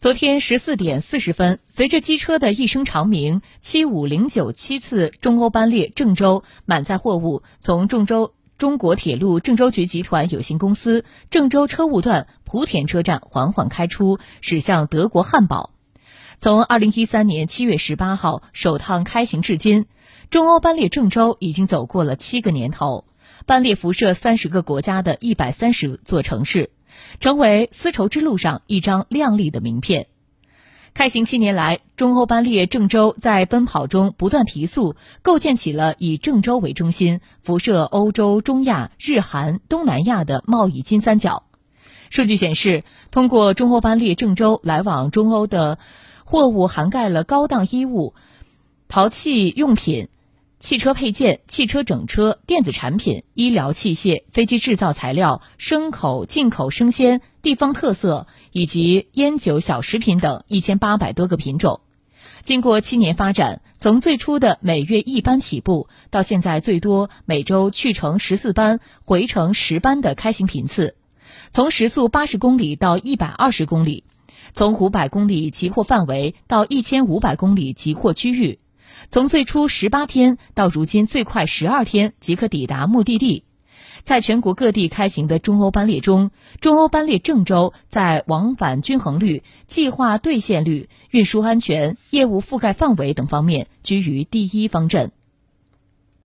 [0.00, 15.70] 昨天十四点四十分，随着机车的一声长鸣，七五零九七次中欧班列郑州满载货物从郑州中国铁路郑州局集团有限公司郑州车务段莆田车站缓缓开出，驶向德国汉堡。
[16.36, 19.86] 从二零一三年七月十八号首趟开行至今，
[20.30, 23.04] 中欧班列郑州已经走过了七个年头，
[23.46, 26.70] 班列辐射三十个国家的一百三十座城市。
[27.20, 30.06] 成为丝绸之路上一张亮丽的名片。
[30.94, 41.44] 开行七年来，中欧班列郑州在奔跑中不断提速，构建起了以郑州为中心、辐射欧洲、中亚、日韩、东南亚的贸易金三角。
[42.10, 45.78] 数据显示，通过中欧班列郑州来往中欧的
[46.24, 48.14] 货物涵盖了高档衣物、
[48.88, 50.08] 陶器用品。
[50.60, 61.80] 汽车配件、汽车整车、电子产品、医疗器械、飞机制造材料、牲口进口生鲜、地方特色以及烟酒小食品等一千八百多个品种。
[62.42, 70.94] 经过七年发展，从最初的每月一班起步，到现在最多每周去程十四班、回程十班的开行频次；
[71.52, 74.02] 从时速八十公里到一百二十公里；
[74.54, 78.58] 从五百公里集货范围到一千五百公里集货区域。
[79.08, 83.44] 从最初十八天到如今最快十二天即可抵达目的地，
[84.02, 95.12] 在全国各地开行的中欧班列中，中欧班列郑州在往返均衡率、计划兑现率、运输安全、业务覆盖范围等方面居于第一方阵。